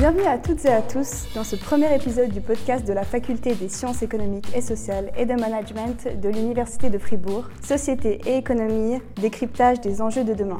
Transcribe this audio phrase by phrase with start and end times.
[0.00, 3.54] Bienvenue à toutes et à tous dans ce premier épisode du podcast de la Faculté
[3.54, 9.02] des sciences économiques et sociales et de management de l'Université de Fribourg, Société et économie,
[9.20, 10.56] décryptage des enjeux de demain.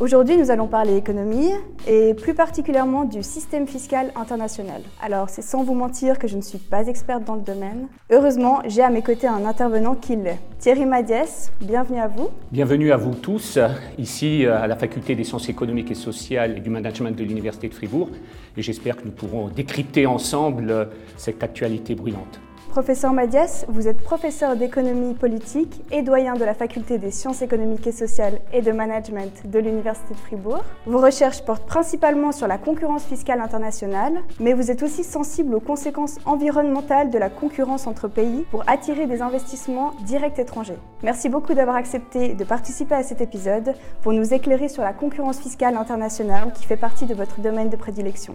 [0.00, 1.52] Aujourd'hui, nous allons parler économie
[1.86, 4.82] et plus particulièrement du système fiscal international.
[5.00, 7.86] Alors, c'est sans vous mentir que je ne suis pas experte dans le domaine.
[8.10, 10.40] Heureusement, j'ai à mes côtés un intervenant qui l'est.
[10.58, 12.30] Thierry Madiès, bienvenue à vous.
[12.50, 13.60] Bienvenue à vous tous,
[13.96, 17.74] ici à la Faculté des sciences économiques et sociales et du management de l'Université de
[17.74, 18.08] Fribourg.
[18.56, 22.40] Et j'espère que nous pourrons décrypter ensemble cette actualité brûlante.
[22.74, 27.86] Professeur Madiès, vous êtes professeur d'économie politique et doyen de la faculté des sciences économiques
[27.86, 30.64] et sociales et de management de l'Université de Fribourg.
[30.84, 35.60] Vos recherches portent principalement sur la concurrence fiscale internationale, mais vous êtes aussi sensible aux
[35.60, 40.78] conséquences environnementales de la concurrence entre pays pour attirer des investissements directs étrangers.
[41.04, 45.38] Merci beaucoup d'avoir accepté de participer à cet épisode pour nous éclairer sur la concurrence
[45.38, 48.34] fiscale internationale qui fait partie de votre domaine de prédilection.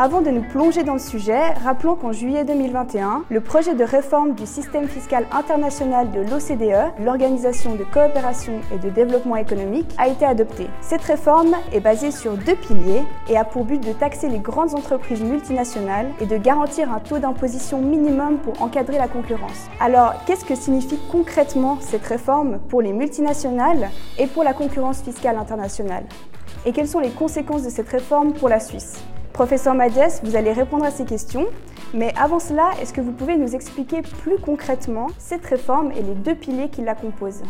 [0.00, 4.34] Avant de nous plonger dans le sujet, rappelons qu'en juillet 2021, le projet de réforme
[4.34, 10.24] du système fiscal international de l'OCDE, l'Organisation de coopération et de développement économique, a été
[10.24, 10.68] adopté.
[10.82, 14.76] Cette réforme est basée sur deux piliers et a pour but de taxer les grandes
[14.76, 19.66] entreprises multinationales et de garantir un taux d'imposition minimum pour encadrer la concurrence.
[19.80, 25.36] Alors, qu'est-ce que signifie concrètement cette réforme pour les multinationales et pour la concurrence fiscale
[25.36, 26.04] internationale?
[26.64, 29.02] Et quelles sont les conséquences de cette réforme pour la Suisse?
[29.32, 31.46] Professeur Madiès, vous allez répondre à ces questions.
[31.94, 36.14] Mais avant cela, est-ce que vous pouvez nous expliquer plus concrètement cette réforme et les
[36.14, 37.42] deux piliers qui la composent?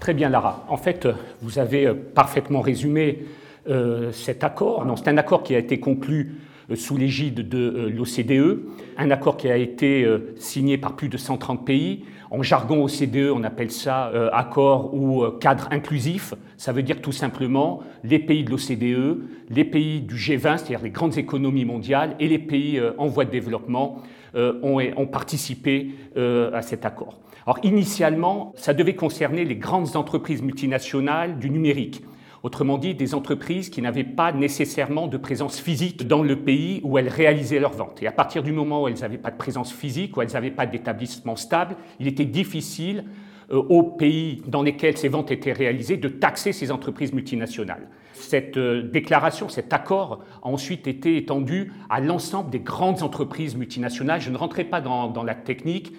[0.00, 0.64] Très bien, Lara.
[0.68, 1.08] En fait,
[1.40, 3.24] vous avez euh, parfaitement résumé
[3.68, 4.84] euh, cet accord.
[4.96, 6.34] C'est un accord qui a été conclu
[6.70, 8.60] euh, sous l'égide de l'OCDE,
[8.98, 13.44] un accord qui a été signé par plus de 130 pays en jargon OCDE, on
[13.44, 16.34] appelle ça euh, accord ou euh, cadre inclusif.
[16.56, 20.90] Ça veut dire tout simplement les pays de l'OCDE, les pays du G20, c'est-à-dire les
[20.90, 24.02] grandes économies mondiales, et les pays euh, en voie de développement
[24.38, 27.18] ont, ont, participé à cet accord.
[27.46, 32.02] Alors initialement, ça devait concerner les grandes entreprises multinationales du numérique.
[32.46, 36.96] Autrement dit, des entreprises qui n'avaient pas nécessairement de présence physique dans le pays où
[36.96, 38.00] elles réalisaient leurs ventes.
[38.04, 40.52] Et à partir du moment où elles n'avaient pas de présence physique, où elles n'avaient
[40.52, 43.02] pas d'établissement stable, il était difficile
[43.50, 47.88] euh, aux pays dans lesquels ces ventes étaient réalisées de taxer ces entreprises multinationales.
[48.12, 54.20] Cette euh, déclaration, cet accord a ensuite été étendu à l'ensemble des grandes entreprises multinationales.
[54.20, 55.94] Je ne rentrerai pas dans, dans la technique,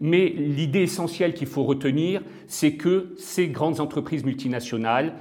[0.00, 5.12] mais l'idée essentielle qu'il faut retenir, c'est que ces grandes entreprises multinationales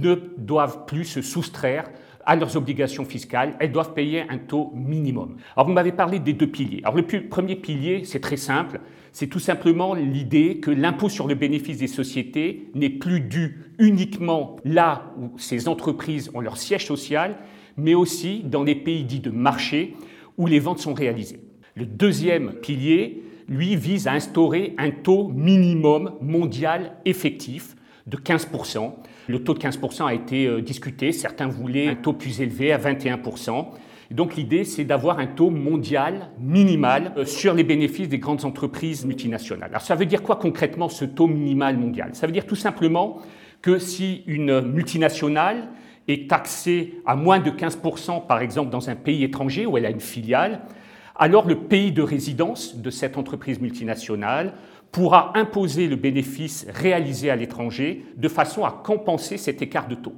[0.00, 1.84] ne doivent plus se soustraire
[2.26, 5.36] à leurs obligations fiscales, elles doivent payer un taux minimum.
[5.56, 6.80] Alors vous m'avez parlé des deux piliers.
[6.82, 8.80] Alors le premier pilier, c'est très simple,
[9.12, 14.56] c'est tout simplement l'idée que l'impôt sur le bénéfice des sociétés n'est plus dû uniquement
[14.64, 17.36] là où ces entreprises ont leur siège social,
[17.76, 19.94] mais aussi dans les pays dits de marché
[20.38, 21.40] où les ventes sont réalisées.
[21.76, 27.76] Le deuxième pilier, lui, vise à instaurer un taux minimum mondial effectif
[28.06, 28.92] de 15%.
[29.28, 32.78] Le taux de 15% a été euh, discuté, certains voulaient un taux plus élevé à
[32.78, 33.66] 21%.
[34.10, 39.06] Donc l'idée, c'est d'avoir un taux mondial minimal euh, sur les bénéfices des grandes entreprises
[39.06, 39.70] multinationales.
[39.70, 42.10] Alors ça veut dire quoi concrètement ce taux minimal mondial?
[42.14, 43.20] Ça veut dire tout simplement
[43.62, 45.68] que si une multinationale
[46.06, 49.90] est taxée à moins de 15%, par exemple dans un pays étranger où elle a
[49.90, 50.60] une filiale,
[51.16, 54.52] alors le pays de résidence de cette entreprise multinationale
[54.94, 60.14] pourra imposer le bénéfice réalisé à l'étranger de façon à compenser cet écart de taux.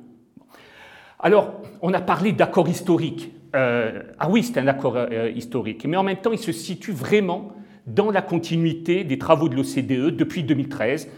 [1.18, 3.32] Alors, on a parlé d'accord historique.
[3.54, 6.92] Euh, ah oui, c'est un accord euh, historique, mais en même temps, il se situe
[6.92, 7.52] vraiment
[7.86, 11.08] dans la continuité des travaux de l'OCDE depuis 2013,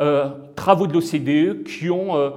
[0.00, 2.32] euh, travaux de l'OCDE qui ont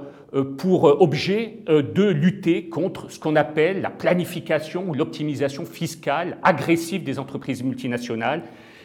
[0.56, 7.18] pour objet de lutter contre ce qu'on appelle la planification ou l'optimisation fiscale agressive des
[7.18, 8.42] entreprises multinationales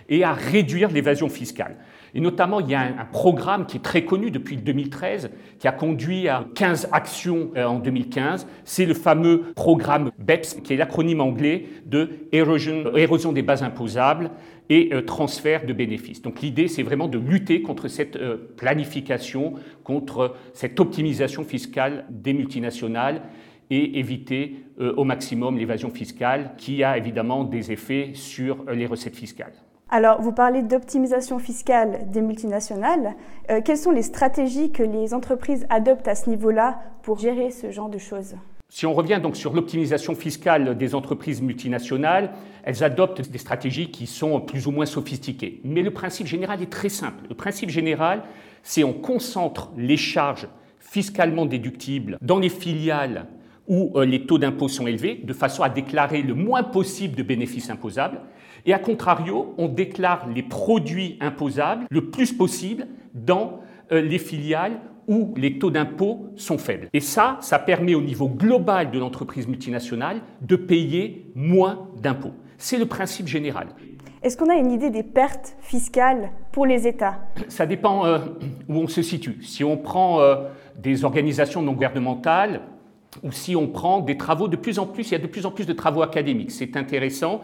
[0.10, 1.78] et à réduire l'évasion fiscale.
[2.14, 5.30] Et notamment, il y a un, programme qui est très connu depuis 2013,
[5.60, 8.48] qui a conduit à 15 actions euh, en 2015.
[8.64, 14.32] C'est le fameux programme BEPS, qui est l'acronyme anglais de érosion, des bases imposables
[14.70, 16.22] et euh, transfert de bénéfices.
[16.22, 19.54] Donc l'idée, c'est vraiment de lutter contre cette euh, planification,
[19.84, 23.22] contre cette optimisation fiscale des multinationales
[23.70, 29.52] et éviter au maximum l'évasion fiscale qui a évidemment des effets sur les recettes fiscales.
[29.90, 33.16] Alors, vous parlez d'optimisation fiscale des multinationales.
[33.50, 37.72] Euh, quelles sont les stratégies que les entreprises adoptent à ce niveau-là pour gérer ce
[37.72, 38.36] genre de choses
[38.70, 42.32] si on revient donc sur l'optimisation fiscale des entreprises multinationales,
[42.64, 45.62] elles adoptent des stratégies qui sont plus ou moins sophistiquées.
[45.64, 47.24] Mais le principe général est très simple.
[47.30, 48.24] Le principe général,
[48.64, 50.50] c'est on concentre les charges
[50.80, 53.28] fiscalement déductibles dans les filiales
[53.68, 57.24] où euh, les taux d'impôt sont élevés, de façon à déclarer le moins possible de
[57.24, 58.20] bénéfices imposables.
[58.68, 63.62] Et à contrario, on déclare les produits imposables le plus possible dans
[63.94, 66.90] euh, les filiales où les taux d'impôt sont faibles.
[66.92, 72.34] Et ça, ça permet au niveau global de l'entreprise multinationale de payer moins d'impôts.
[72.58, 73.68] C'est le principe général.
[74.22, 77.20] Est-ce qu'on a une idée des pertes fiscales pour les États?
[77.48, 78.20] Ça dépend euh,
[78.68, 79.38] où on se situe.
[79.44, 80.20] Si on prend
[80.78, 82.62] des organisations non gouvernementales,
[83.24, 85.46] ou si on prend des travaux de plus en plus, il y a de plus
[85.46, 86.52] en plus de travaux académiques.
[86.52, 87.42] C'est intéressant.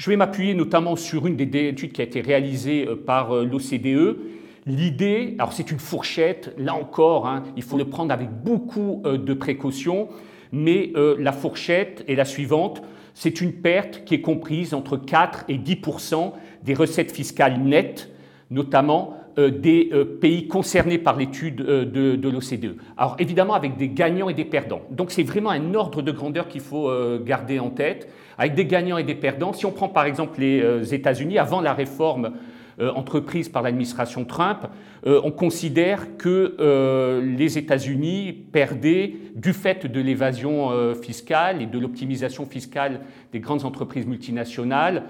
[0.00, 3.44] Je vais m'appuyer notamment sur une des études qui a été réalisée euh, par euh,
[3.44, 4.16] l'OCDE.
[4.64, 9.18] L'idée, alors c'est une fourchette, là encore, hein, il faut le prendre avec beaucoup euh,
[9.18, 10.08] de précautions,
[10.52, 12.82] mais la fourchette est la suivante.
[13.12, 16.32] C'est une perte qui est comprise entre 4 et 10%
[16.64, 18.10] des recettes fiscales nettes,
[18.50, 22.76] notamment des euh, pays concernés par l'étude euh, de, l'OCDE.
[22.96, 24.82] Alors évidemment avec des gagnants et des perdants.
[24.90, 26.90] Donc c'est vraiment un ordre de grandeur qu'il faut
[27.24, 28.08] garder en tête,
[28.38, 29.52] avec des gagnants et des perdants.
[29.52, 32.32] Si on prend par exemple les États-Unis, avant la réforme
[32.80, 34.66] entreprise par l'administration Trump,
[35.04, 43.00] on considère que les États-Unis perdaient, du fait de l'évasion fiscale et de l'optimisation fiscale
[43.32, 45.04] des grandes entreprises multinationales,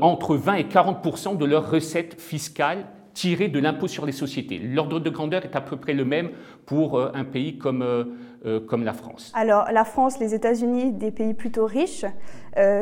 [0.00, 2.86] entre 20 et 40% de leurs recettes fiscales
[3.16, 4.58] tiré de l'impôt sur les sociétés.
[4.58, 6.30] L'ordre de grandeur est à peu près le même
[6.66, 8.04] pour euh, un pays comme, euh,
[8.44, 9.32] euh, comme la France.
[9.34, 12.04] Alors, la France, les États-Unis, des pays plutôt riches.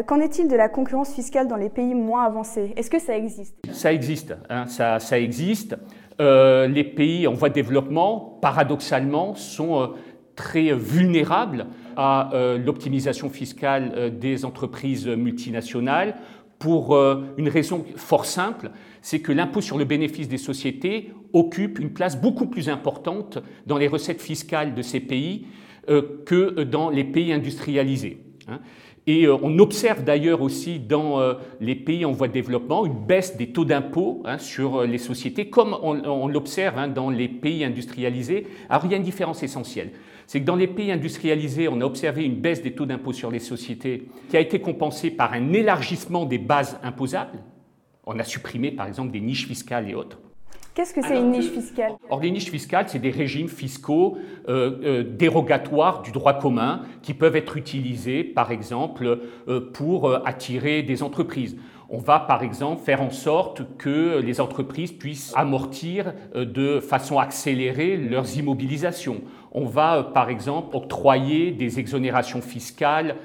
[0.06, 2.72] Qu'en est-il de la concurrence fiscale dans les pays moins avancés?
[2.76, 3.56] Est-ce que ça existe?
[3.72, 5.76] Ça existe, hein, ça, ça, existe.
[6.20, 9.94] les pays en voie de développement, paradoxalement, sont
[10.36, 11.66] très vulnérables
[11.96, 12.30] à
[12.64, 16.14] l'optimisation fiscale des entreprises multinationales
[16.64, 16.96] pour
[17.36, 18.70] une raison fort simple,
[19.02, 23.76] c'est que l'impôt sur le bénéfice des sociétés occupe une place beaucoup plus importante dans
[23.76, 25.44] les recettes fiscales de ces pays
[25.90, 28.16] euh, que dans les pays industrialisés.
[28.48, 28.60] Hein.
[29.06, 33.04] Et euh, on observe d'ailleurs aussi dans euh, les pays en voie de développement une
[33.04, 37.62] baisse des taux d'impôt hein, sur les sociétés, comme on, l'observe hein, dans les pays
[37.62, 38.46] industrialisés.
[38.70, 39.90] Alors il y a une différence essentielle.
[40.26, 43.30] C'est que dans les pays industrialisés, on a observé une baisse des taux d'impôt sur
[43.30, 47.38] les sociétés qui a été compensée par un élargissement des bases imposables,
[48.06, 50.18] on a supprimé par exemple des niches fiscales et autres.
[50.74, 51.92] Qu'est-ce que c'est une niche fiscale?
[52.10, 54.18] Or, les niches fiscales, c'est des régimes fiscaux
[54.48, 60.82] euh, euh, dérogatoires du droit commun qui peuvent être utilisés, par exemple, euh, pour attirer
[60.82, 61.56] des entreprises.
[61.90, 67.96] On va, par exemple, faire en sorte que les entreprises puissent amortir de façon accélérée
[67.96, 69.20] leurs immobilisations.
[69.52, 73.16] On va, par exemple, octroyer des exonérations fiscales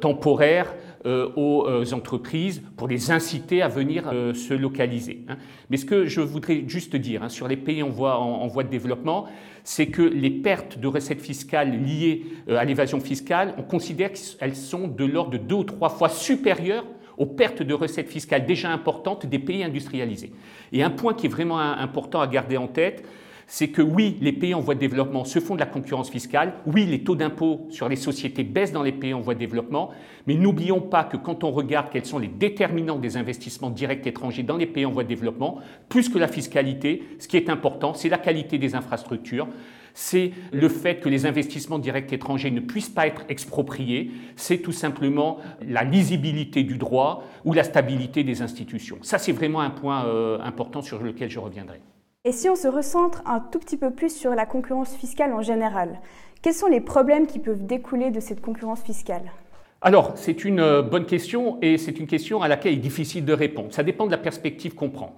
[0.00, 0.72] temporaires
[1.06, 5.20] euh, aux euh, entreprises pour les inciter à venir euh, se localiser.
[5.28, 5.36] Hein.
[5.70, 8.64] Mais ce que je voudrais juste dire hein, sur les pays en voie, en, voie
[8.64, 9.26] de développement,
[9.62, 14.88] c'est que les pertes de recettes fiscales liées à l'évasion fiscale, on considère qu'elles sont
[14.88, 16.84] de l'ordre de deux ou trois fois supérieures
[17.18, 20.32] aux pertes de recettes fiscales déjà importantes des pays industrialisés.
[20.72, 23.04] Et un point qui est vraiment important à garder en tête,
[23.50, 26.52] c'est que oui, les pays en voie de développement se font de la concurrence fiscale,
[26.66, 29.90] oui, les taux d'impôt sur les sociétés baissent dans les pays en voie de développement,
[30.26, 34.42] mais n'oublions pas que quand on regarde quels sont les déterminants des investissements directs étrangers
[34.42, 37.94] dans les pays en voie de développement, plus que la fiscalité, ce qui est important,
[37.94, 39.48] c'est la qualité des infrastructures,
[39.94, 44.72] c'est le fait que les investissements directs étrangers ne puissent pas être expropriés, c'est tout
[44.72, 48.98] simplement la lisibilité du droit ou la stabilité des institutions.
[49.02, 51.80] Ça, c'est vraiment un point euh, important sur lequel je reviendrai.
[52.24, 55.42] Et si on se recentre un tout petit peu plus sur la concurrence fiscale en
[55.42, 56.00] général,
[56.42, 59.32] quels sont les problèmes qui peuvent découler de cette concurrence fiscale?
[59.80, 63.24] Alors, c'est une euh, bonne question et c'est une question à laquelle il est difficile
[63.24, 63.68] de répondre.
[63.72, 65.16] Ça dépend de la perspective qu'on prend.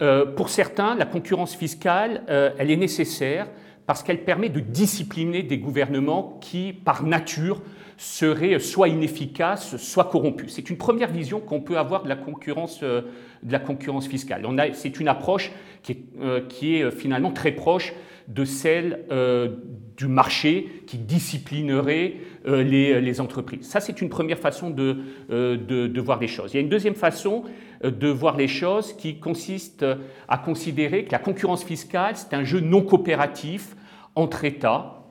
[0.00, 3.48] Euh, pour certains, la concurrence fiscale, euh, elle est nécessaire
[3.88, 7.62] parce qu'elle permet de discipliner des gouvernements qui, par nature,
[7.96, 10.52] seraient soit inefficaces, soit corrompus.
[10.52, 13.02] C'est une première vision qu'on peut avoir de la concurrence, de
[13.42, 14.46] la concurrence fiscale.
[14.74, 15.52] C'est une approche
[15.82, 17.94] qui est, euh, euh, finalement très proche
[18.28, 19.56] de celle euh,
[19.96, 23.66] du marché qui disciplinerait les, entreprises.
[23.70, 26.52] Ça, c'est une première façon de, voir les choses.
[26.52, 27.44] Il y a une deuxième façon
[27.82, 29.84] de voir les choses qui consiste
[30.28, 33.76] à considérer que la concurrence fiscale, c'est un jeu non coopératif
[34.18, 35.04] entre États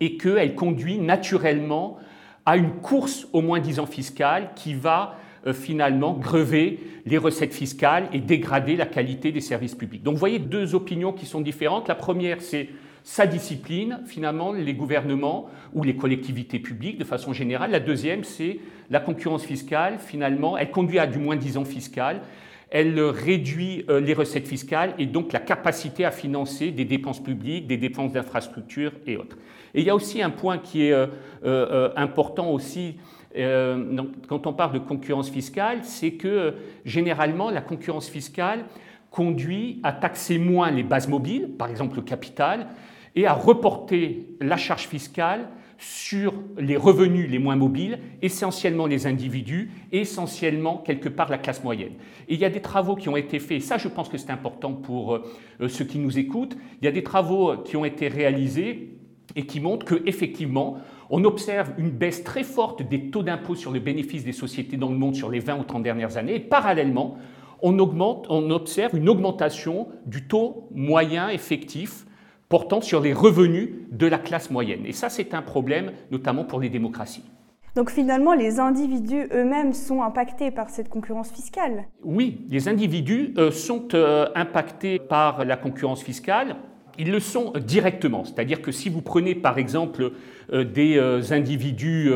[0.00, 1.98] et qu'elle conduit naturellement
[2.46, 8.08] à une course au moins disant fiscal qui va euh, finalement grever les recettes fiscales
[8.12, 10.02] et dégrader la qualité des services publics.
[10.02, 11.88] Donc vous voyez deux opinions qui sont différentes.
[11.88, 12.70] La première, c'est
[13.02, 17.70] sa discipline, finalement, les gouvernements ou les collectivités publiques de façon générale.
[17.70, 22.22] La deuxième, c'est la concurrence fiscale, finalement, elle conduit à du moins-disant fiscal
[22.70, 27.66] elle réduit euh, les recettes fiscales et donc la capacité à financer des dépenses publiques,
[27.66, 29.36] des dépenses d'infrastructures et autres.
[29.74, 31.06] Et il y a aussi un point qui est euh,
[31.44, 32.96] euh, important aussi
[34.28, 36.54] quand on parle de concurrence fiscale, c'est que
[36.84, 38.64] généralement la concurrence fiscale
[39.10, 42.68] conduit à taxer moins les bases mobiles, par exemple le capital,
[43.16, 49.70] et à reporter la charge fiscale sur les revenus les moins mobiles, essentiellement les individus,
[49.92, 51.92] et essentiellement quelque part la classe moyenne.
[52.28, 54.30] Et il y a des travaux qui ont été faits, ça je pense que c'est
[54.30, 58.08] important pour euh, ceux qui nous écoutent, il y a des travaux qui ont été
[58.08, 58.96] réalisés
[59.36, 60.78] et qui montrent qu'effectivement,
[61.10, 64.90] on observe une baisse très forte des taux d'impôt sur le bénéfice des sociétés dans
[64.90, 67.18] le monde sur les 20 ou 30 dernières années, et parallèlement,
[67.62, 67.78] on
[68.50, 72.04] observe une augmentation du taux moyen effectif
[72.48, 74.86] portant sur les revenus de la classe moyenne.
[74.86, 77.24] Et ça, c'est un problème, notamment pour les démocraties.
[77.74, 83.50] Donc finalement, les individus eux-mêmes sont impactés par cette concurrence fiscale Oui, les individus euh,
[83.50, 86.56] sont euh, impactés par la concurrence fiscale.
[86.98, 90.12] Ils le sont directement, c'est-à-dire que si vous prenez par exemple
[90.52, 92.12] euh, des individus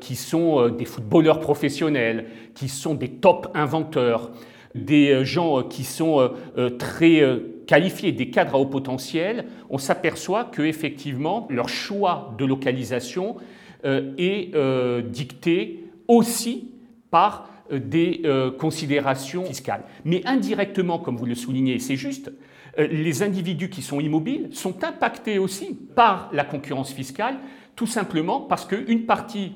[0.00, 4.30] qui sont des footballeurs professionnels, qui sont des top inventeurs,
[4.74, 6.30] des gens qui sont
[6.78, 7.22] très
[7.66, 13.36] qualifiés des cadres à haut potentiel, on s'aperçoit qu'effectivement, leur choix de localisation
[13.84, 16.70] euh, est euh, dicté aussi
[17.10, 18.22] par euh, des
[18.58, 19.84] considérations fiscales.
[20.04, 22.32] Mais indirectement, comme vous le soulignez, c'est juste,
[22.78, 27.38] les individus qui sont immobiles sont impactés aussi par la concurrence fiscale,
[27.76, 29.52] tout simplement parce qu'une partie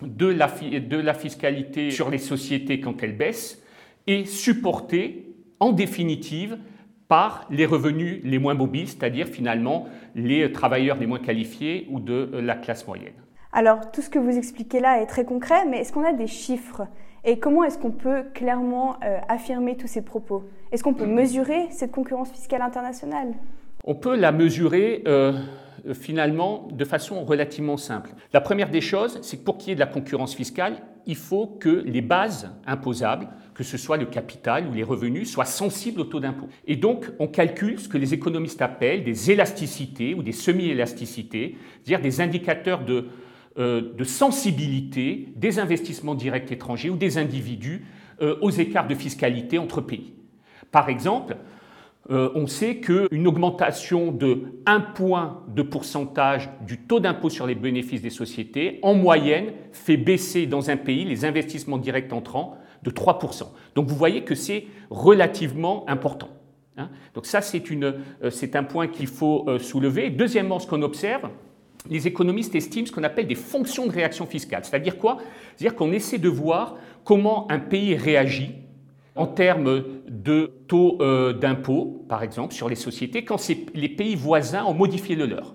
[0.00, 3.62] de la, de la fiscalité sur les sociétés, quand elle baisse,
[4.06, 6.58] est supportée en définitive
[7.12, 12.30] par les revenus les moins mobiles, c'est-à-dire finalement les travailleurs les moins qualifiés ou de
[12.32, 13.12] euh, la classe moyenne.
[13.52, 16.26] Alors, tout ce que vous expliquez là est très concret, mais est-ce qu'on a des
[16.26, 16.86] chiffres?
[17.26, 20.44] Et comment est-ce qu'on peut clairement euh, affirmer tous ces propos?
[20.72, 23.34] Est-ce qu'on peut mesurer cette concurrence fiscale internationale?
[23.84, 25.34] On peut la mesurer euh,
[25.92, 28.10] finalement de façon relativement simple.
[28.32, 31.16] La première des choses, c'est que pour qu'il y ait de la concurrence fiscale, il
[31.16, 36.00] faut que les bases imposables, que ce soit le capital ou les revenus, soient sensibles
[36.00, 36.48] au taux d'impôt.
[36.66, 42.00] Et donc, on calcule ce que les économistes appellent des élasticités ou des semi-élasticités, c'est-à-dire
[42.00, 43.08] des indicateurs de,
[43.58, 47.84] euh, sensibilité des investissements directs étrangers ou des individus
[48.22, 50.14] euh, aux écarts de fiscalité entre pays.
[50.70, 51.36] Par exemple,
[52.10, 57.54] euh, on sait qu'une augmentation de 1 point de pourcentage du taux d'impôt sur les
[57.54, 62.90] bénéfices des sociétés, en moyenne, fait baisser dans un pays les investissements directs entrants de
[62.90, 63.44] 3%.
[63.76, 66.28] Donc vous voyez que c'est relativement important.
[66.76, 66.88] Hein.
[67.14, 70.10] Donc ça, euh, c'est un point qu'il faut euh, soulever.
[70.10, 71.28] Deuxièmement, ce qu'on observe,
[71.88, 74.64] les économistes estiment ce qu'on appelle des fonctions de réaction fiscale.
[74.64, 75.18] C'est-à-dire quoi?
[75.56, 78.54] C'est-à-dire qu'on essaie de voir comment un pays réagit
[79.14, 83.38] en termes de taux euh, d'impôt, par exemple, sur les sociétés, quand
[83.74, 85.54] les pays voisins ont modifié le leur.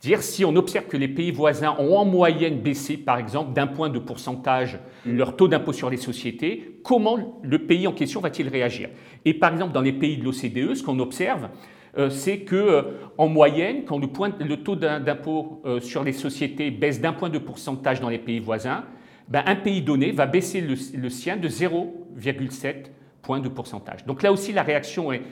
[0.00, 3.66] C'est-à-dire si on observe que les pays voisins ont en moyenne baissé, par exemple, d'un
[3.66, 8.48] point de pourcentage leur taux d'impôt sur les sociétés, comment le pays en question va-t-il
[8.48, 8.90] réagir?
[9.24, 11.48] Et par exemple, dans les pays de l'OCDE, ce qu'on observe,
[11.96, 12.82] euh, c'est que euh,
[13.16, 18.10] en moyenne, quand le, taux d'impôt sur les sociétés baisse d'un point de pourcentage dans
[18.10, 18.84] les pays voisins,
[19.28, 22.74] ben, un pays donné va baisser le, sien de 0,7
[23.22, 24.04] points de pourcentage.
[24.04, 25.22] Donc là aussi, la réaction est,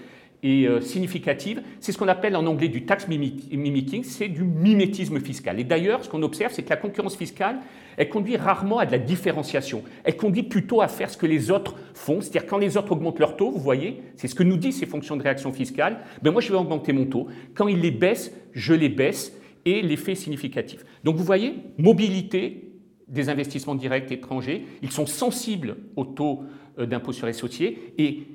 [0.45, 1.63] euh, significative.
[1.79, 5.61] C'est ce qu'on appelle en anglais du tax mimicking, c'est du mimétisme fiscal.
[5.61, 7.61] Et d'ailleurs, ce qu'on observe, c'est que la concurrence fiscale,
[7.97, 9.85] elle conduit rarement à de la différenciation.
[10.03, 12.21] Elle conduit plutôt à faire ce que les autres font.
[12.21, 14.87] C'est-à-dire quand les autres augmentent leur taux, vous voyez, c'est ce que nous disent ces
[14.87, 17.29] fonctions de réaction fiscale, ben moi je vais augmenter mon taux.
[17.55, 19.33] Quand ils les baissent, je les baisse
[19.65, 20.85] et l'effet significatif.
[21.05, 22.72] Donc vous voyez, mobilité,
[23.13, 26.43] des investissements directs étrangers, ils sont sensibles au taux
[26.79, 28.27] euh, d'impôt sur les sociétés et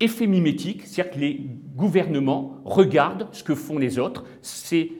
[0.00, 1.40] effet mimétique, c'est-à-dire que les
[1.76, 4.24] gouvernements regardent ce que font les autres.
[4.42, 4.90] C'est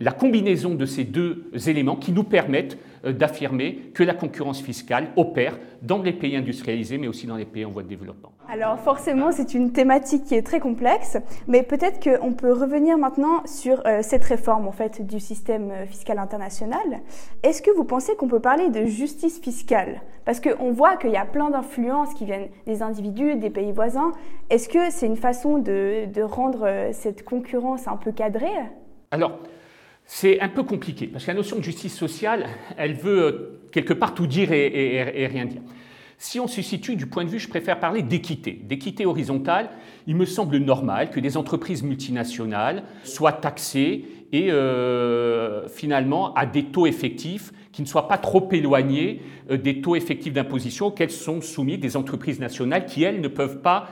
[0.00, 5.58] la combinaison de ces deux éléments qui nous permettent d'affirmer que la concurrence fiscale opère
[5.82, 8.32] dans les pays industrialisés, mais aussi dans les pays en voie de développement.
[8.48, 13.46] Alors forcément, c'est une thématique qui est très complexe, mais peut-être qu'on peut revenir maintenant
[13.46, 17.00] sur euh, cette réforme en fait du système euh, fiscal international.
[17.42, 20.00] Est-ce que vous pensez qu'on peut parler de justice fiscale?
[20.24, 24.12] Parce qu'on voit qu'il y a plein d'influences qui viennent des individus, des pays voisins.
[24.50, 28.46] Est-ce que c'est une façon de, rendre cette concurrence un peu cadrée?
[29.10, 29.38] Alors,
[30.12, 33.92] c'est un peu compliqué, parce que la notion de justice sociale, elle veut euh, quelque
[33.92, 35.60] part tout dire et, rien dire.
[36.18, 39.70] Si on se situe du point de vue, je préfère parler d'équité, d'équité horizontale,
[40.08, 46.64] il me semble normal que des entreprises multinationales soient taxées et euh, finalement à des
[46.64, 51.40] taux effectifs qui ne soient pas trop éloignés euh, des taux effectifs d'imposition auxquels sont
[51.40, 53.88] soumis des entreprises nationales qui, elles, ne peuvent pas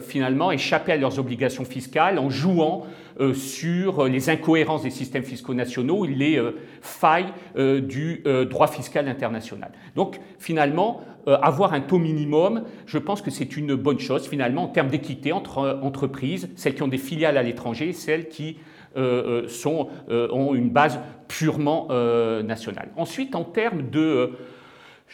[0.00, 2.86] finalement échapper à leurs obligations fiscales en jouant
[3.34, 9.72] sur les incohérences des systèmes fiscaux nationaux et les euh, failles du droit fiscal international.
[9.94, 14.68] Donc finalement, avoir un taux minimum, je pense que c'est une bonne chose finalement en
[14.68, 18.56] termes d'équité entre entreprises, celles qui ont des filiales à l'étranger, celles qui
[19.48, 20.98] sont, ont une base
[21.28, 21.88] purement
[22.42, 22.88] nationale.
[22.96, 24.32] Ensuite, en termes de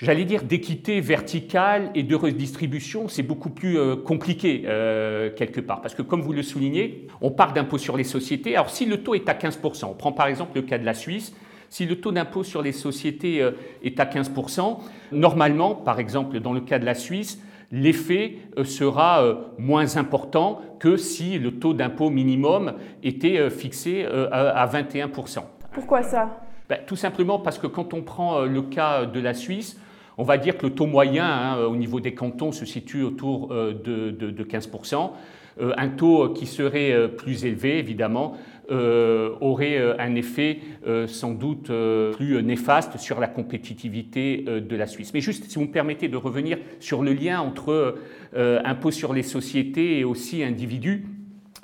[0.03, 5.81] j'allais dire, d'équité verticale et de redistribution, c'est beaucoup plus euh, compliqué euh, quelque part.
[5.81, 8.55] Parce que comme vous le soulignez, on part d'impôt sur les sociétés.
[8.55, 10.95] Alors si le taux est à 15%, on prend par exemple le cas de la
[10.95, 11.35] Suisse,
[11.69, 14.79] si le taux d'impôt sur les sociétés euh, est à 15%,
[15.13, 19.25] normalement, par exemple dans le cas de la Suisse, l'effet sera
[19.59, 25.41] moins important que si le taux d'impôt minimum était fixé à 21%.
[25.73, 26.39] Pourquoi ça?
[26.69, 29.81] Ben, Tout simplement parce que quand on prend le cas de la Suisse,
[30.19, 33.53] on va dire que le taux moyen hein, au niveau des cantons se situe autour
[33.53, 35.11] euh, de, 15%.
[35.59, 38.37] Euh, un taux qui serait euh, plus élevé, évidemment,
[38.69, 40.59] aurait un effet
[41.07, 41.71] sans doute
[42.17, 45.15] plus néfaste sur la compétitivité de la Suisse.
[45.15, 47.95] Mais juste, si vous me permettez de revenir sur le lien entre
[48.35, 51.07] impôt sur les sociétés et aussi individus,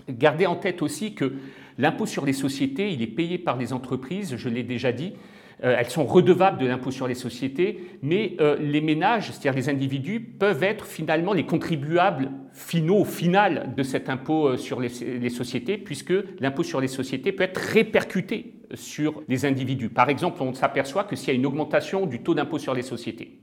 [0.08, 1.32] gardez en tête aussi que
[1.76, 5.16] l'impôt sur les sociétés, il est payé par les entreprises, je l'ai déjà dit, euh,
[5.62, 10.20] elles sont redevables de l'impôt sur les sociétés, mais euh, les ménages, c'est-à-dire les individus,
[10.20, 14.88] peuvent être finalement les contribuables finaux, final de cet impôt euh, sur les,
[15.30, 19.88] sociétés, puisque l'impôt sur les sociétés peut être répercuté sur les individus.
[19.88, 22.82] Par exemple, on s'aperçoit que s'il y a une augmentation du taux d'impôt sur les
[22.82, 23.38] sociétés,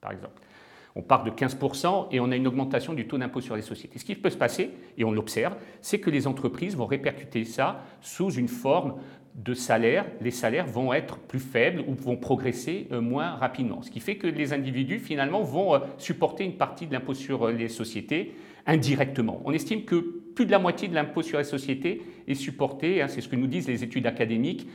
[0.00, 0.42] par exemple,
[0.94, 3.98] on part de 15% et on a une augmentation du taux d'impôt sur les sociétés.
[3.98, 7.84] Ce qui peut se passer, et on l'observe, c'est que les entreprises vont répercuter ça
[8.00, 8.96] sous une forme
[9.34, 13.80] de salaire, les salaires vont être plus faibles ou vont progresser euh, moins rapidement.
[13.82, 17.44] Ce qui fait que les individus, finalement, vont euh, supporter une partie de l'impôt sur
[17.44, 18.34] euh, les sociétés
[18.66, 19.40] indirectement.
[19.44, 23.08] On estime que plus de la moitié de l'impôt sur les sociétés est supporté, hein,
[23.08, 24.68] c'est ce que nous disent les études académiques,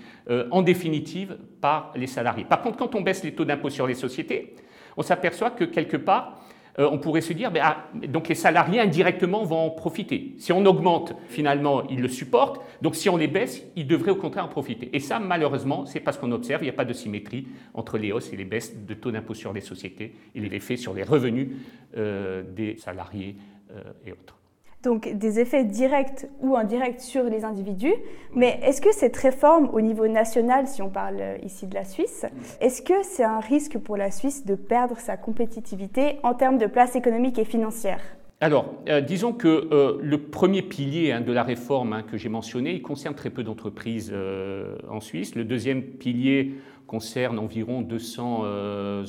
[0.51, 2.43] en définitive par les salariés.
[2.43, 4.55] Par contre, quand on baisse les taux d'impôt sur les sociétés,
[4.97, 6.43] on s'aperçoit que quelque part,
[6.79, 10.35] euh, on pourrait se dire, ben, ah, donc les salariés indirectement vont en profiter.
[10.37, 12.61] Si on augmente, finalement, ils le supportent.
[12.81, 14.89] Donc si on les baisse, ils devraient au contraire en profiter.
[14.93, 18.11] Et ça, malheureusement, c'est parce qu'on observe, il n'y a pas de symétrie entre les
[18.11, 21.03] hausses et les baisses de taux d'impôt sur les sociétés et les effets sur les
[21.03, 21.49] revenus
[21.97, 23.35] euh, des salariés
[23.71, 24.37] euh, et autres
[24.83, 27.93] donc des effets directs ou indirects sur les individus.
[28.33, 32.25] Mais est-ce que cette réforme au niveau national, si on parle ici de la Suisse,
[32.61, 36.67] est-ce que c'est un risque pour la Suisse de perdre sa compétitivité en termes de
[36.67, 37.99] place économique et financière?
[38.39, 42.29] Alors, euh, disons que euh, le premier pilier hein, de la réforme hein, que j'ai
[42.29, 45.33] mentionné, il concerne très peu d'entreprises euh, en Suisse.
[45.33, 46.53] Le deuxième pilier
[46.85, 48.45] concerne environ 200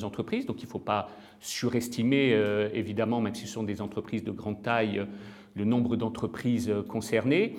[0.03, 1.07] entreprises, donc il ne faut pas
[1.39, 2.37] surestimer,
[2.73, 5.01] évidemment, même si ce sont des entreprises de grande taille,
[5.59, 7.57] le nombre d'entreprises euh, concernées.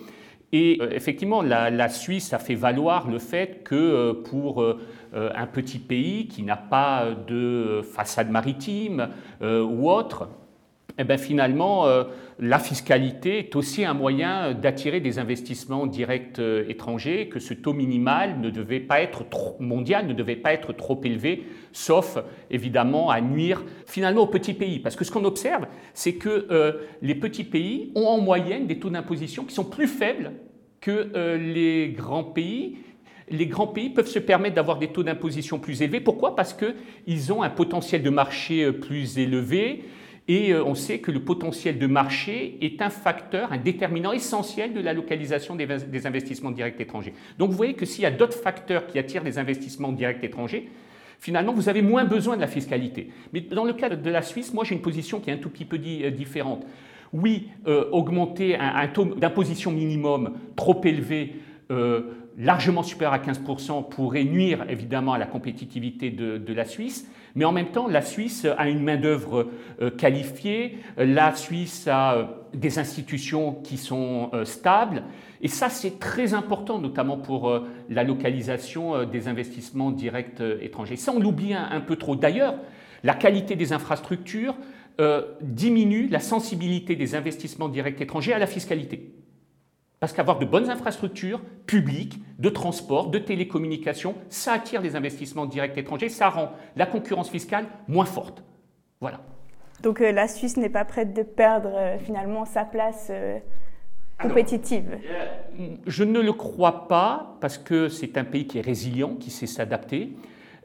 [0.53, 4.65] Et euh, effectivement, la, Suisse a fait valoir le fait que euh, pour
[5.13, 9.09] un petit pays qui n'a pas de façade maritime
[9.41, 10.29] ou autre,
[11.01, 12.05] eh bien, finalement, euh,
[12.39, 17.73] la fiscalité est aussi un moyen d'attirer des investissements directs euh, étrangers, que ce taux
[17.73, 22.19] minimal ne devait pas être trop, mondial ne devait pas être trop élevé, sauf
[22.51, 24.79] évidemment à nuire finalement aux petits pays.
[24.79, 28.79] Parce que ce qu'on observe, c'est que euh, les petits pays ont en moyenne des
[28.79, 30.33] taux d'imposition qui sont plus faibles
[30.83, 32.79] que les grands pays
[33.29, 36.01] les grands pays peuvent se permettre d'avoir des taux d'imposition plus élevés.
[36.01, 36.35] Pourquoi?
[36.35, 39.85] Parce qu'ils ont un potentiel de marché plus élevé,
[40.31, 44.73] et euh, on sait que le potentiel de marché est un facteur, un déterminant essentiel
[44.73, 47.15] de la localisation des investissements directs étrangers.
[47.37, 50.69] Donc vous voyez que s'il y a d'autres facteurs qui attirent des investissements directs étrangers,
[51.19, 53.11] finalement, vous avez moins besoin de la fiscalité.
[53.33, 55.51] Mais dans le cas de la Suisse, moi j'ai une position qui est un tout
[55.51, 56.65] petit peu euh, différente.
[57.13, 61.35] Oui, euh, augmenter un, taux d'imposition minimum trop élevé
[62.39, 67.53] largement supérieur à 15% pourrait nuire évidemment à la compétitivité de, la Suisse, mais en
[67.53, 73.55] même temps, la Suisse a une main-d'œuvre euh, qualifiée, la Suisse a euh, des institutions
[73.55, 75.05] qui sont euh, stables,
[75.41, 80.97] et ça c'est très important, notamment pour la localisation des investissements directs étrangers.
[80.97, 82.15] Ça, on l'oublie un, peu trop.
[82.15, 82.57] D'ailleurs,
[83.05, 84.55] la qualité des infrastructures
[85.41, 89.15] diminue la sensibilité des investissements directs étrangers à la fiscalité.
[90.01, 95.77] Parce qu'avoir de bonnes infrastructures publiques, de transport, de télécommunications, ça attire les investissements directs
[95.77, 98.43] étrangers, ça rend la concurrence fiscale moins forte.
[99.01, 99.21] Voilà.
[99.83, 103.13] Donc la Suisse n'est pas prête de perdre finalement sa place
[104.21, 104.99] compétitive
[105.87, 109.47] Je ne le crois pas parce que c'est un pays qui est résilient, qui sait
[109.47, 110.17] s'adapter.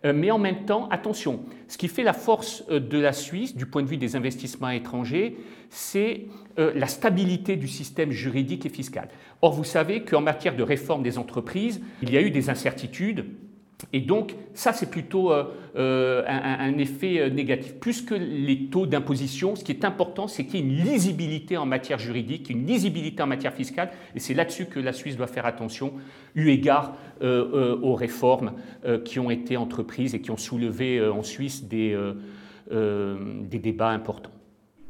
[0.06, 3.56] Euh, mais en même temps, attention, ce qui fait la force euh, de la Suisse
[3.56, 5.38] du point de vue des investissements étrangers,
[5.70, 6.28] c'est
[6.60, 9.10] euh, la stabilité du système juridique et fiscal.
[9.42, 13.26] Or, vous savez qu'en matière de réforme des entreprises, il y a eu des incertitudes
[13.92, 15.44] et donc, ça, c'est plutôt euh,
[15.76, 17.76] euh, un, effet euh, négatif.
[17.76, 21.58] Plus que les taux d'imposition, ce qui est important, c'est qu'il y ait une lisibilité
[21.58, 25.28] en matière juridique, une lisibilité en matière fiscale, et c'est là-dessus que la Suisse doit
[25.28, 25.94] faire attention,
[26.36, 28.54] eu égard aux réformes
[29.06, 31.98] qui ont été entreprises et qui ont soulevé en Suisse des,
[32.70, 34.32] des débats importants.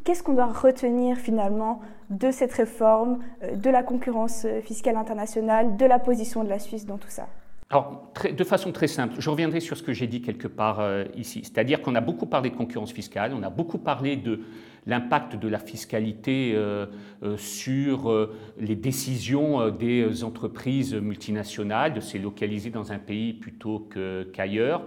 [0.04, 3.20] Qu'est-ce qu'on doit retenir finalement de cette réforme,
[3.56, 7.28] de la concurrence fiscale internationale, de la position de la Suisse dans tout ça?
[7.72, 11.06] Alors, de façon très simple, je reviendrai sur ce que j'ai dit quelque part euh,
[11.18, 11.42] ici.
[11.44, 14.42] C'est-à-dire qu'on a beaucoup parlé de concurrence fiscale, on a beaucoup parlé de
[14.86, 16.86] l'impact de la fiscalité euh,
[17.24, 23.90] euh, sur les décisions des entreprises multinationales, de se localiser dans un pays plutôt
[24.32, 24.84] qu'ailleurs.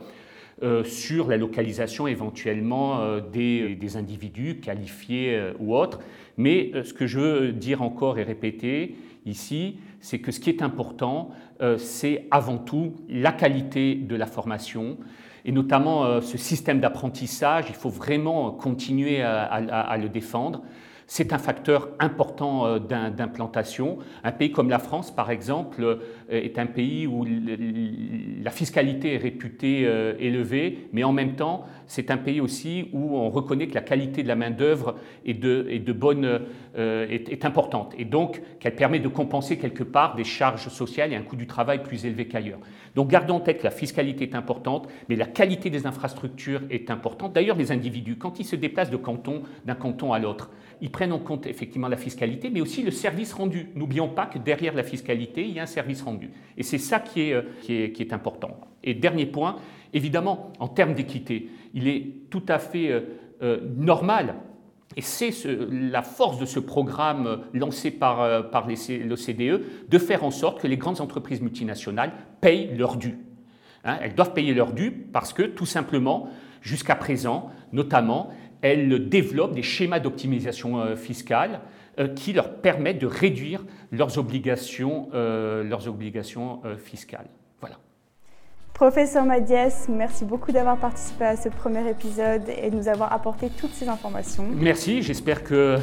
[0.85, 6.01] sur la localisation éventuellement des, des individus qualifiés ou autres.
[6.37, 10.63] Mais ce que je veux dire encore et répéter ici, c'est que ce qui est
[10.63, 11.31] important,
[11.61, 14.97] euh, c'est avant tout la qualité de la formation
[15.45, 17.67] et notamment euh, ce système d'apprentissage.
[17.69, 20.63] Il faut vraiment continuer à le défendre
[21.11, 23.97] c'est un facteur important euh, d'implantation.
[24.25, 29.91] Un pays comme la France, par exemple, est un pays où la fiscalité est réputée
[30.21, 34.23] élevée, mais en même temps, c'est un pays aussi où on reconnaît que la qualité
[34.23, 36.43] de la main-d'œuvre est, de, de bonne,
[36.77, 41.23] est, importante, et donc qu'elle permet de compenser quelque part des charges sociales et un
[41.23, 42.61] coût du travail plus élevé qu'ailleurs.
[42.95, 46.91] Donc gardons en tête que la fiscalité est importante, mais la qualité des infrastructures est
[46.91, 47.33] importante.
[47.33, 50.51] D'ailleurs, les individus, quand ils se déplacent de canton, d'un canton à l'autre,
[50.81, 53.69] ils prennent en compte effectivement la fiscalité, mais aussi le service rendu.
[53.75, 56.31] N'oublions pas que derrière la fiscalité, il y a un service rendu.
[56.57, 58.61] Et c'est ça qui est, euh, qui, est, qui est, important.
[58.85, 59.57] Et dernier point,
[59.93, 63.01] évidemment, en termes d'équité, il est tout à fait euh,
[63.43, 64.37] euh, normal
[64.97, 65.31] et c'est
[65.71, 70.77] la force de ce programme lancé par, par l'OCDE de faire en sorte que les
[70.77, 73.19] grandes entreprises multinationales payent leur dû.
[73.85, 76.29] Hein, elles doivent payer leur dû parce que, tout simplement,
[76.63, 81.61] jusqu'à présent, notamment, elles développent des schémas d'optimisation euh, fiscale
[81.99, 83.97] euh, qui leur permettent de réduire euh,
[85.65, 87.29] leurs obligations fiscales.
[88.79, 93.51] Professeur Madiès, merci beaucoup d'avoir participé à ce premier épisode et de nous avoir apporté
[93.51, 94.45] toutes ces informations.
[94.53, 95.79] Merci, j'espère que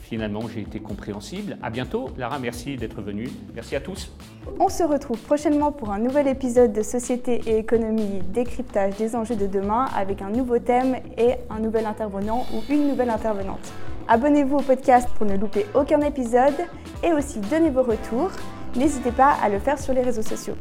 [0.00, 1.58] finalement j'ai été compréhensible.
[1.62, 2.08] À bientôt.
[2.16, 3.28] Lara, merci d'être venue.
[3.54, 4.10] Merci à tous.
[4.58, 9.36] On se retrouve prochainement pour un nouvel épisode de Société et économie, décryptage des enjeux
[9.36, 13.74] de demain avec un nouveau thème et un nouvel intervenant ou une nouvelle intervenante.
[14.08, 16.56] Abonnez-vous au podcast pour ne louper aucun épisode
[17.04, 18.30] et aussi donnez vos retours.
[18.74, 20.56] N'hésitez pas à le faire sur les réseaux sociaux.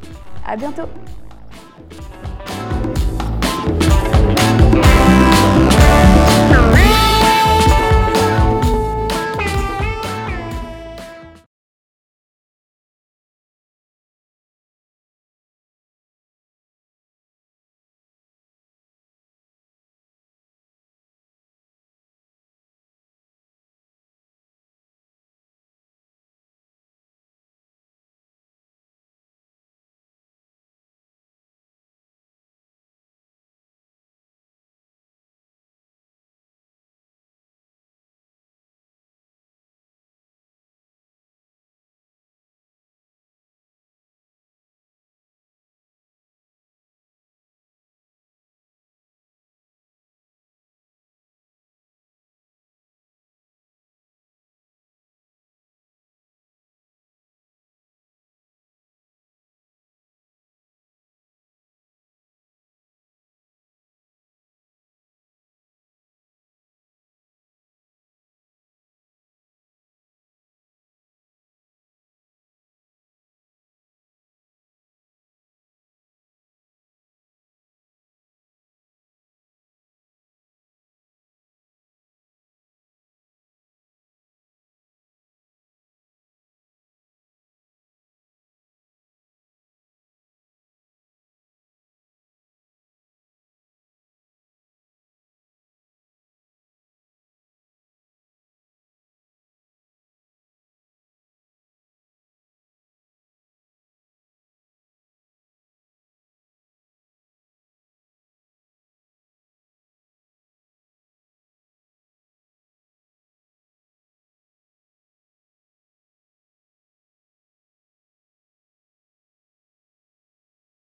[0.46, 0.90] À bientôt!